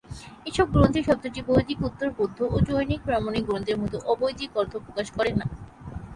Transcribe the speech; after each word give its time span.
এইসব 0.45 0.67
গ্রন্থে 0.71 1.01
শব্দটি 1.03 1.39
বৈদিক-উত্তর 1.47 2.07
বৌদ্ধ 2.17 2.39
ও 2.45 2.65
জৈন 2.67 2.91
প্রামাণিক 3.05 3.43
গ্রন্থের 3.45 3.77
মতো 3.81 3.97
অ-বৈদিক 4.05 4.51
অর্থ 4.55 4.73
প্রকাশ 4.85 5.07
করে 5.17 5.31
না। 5.33 5.45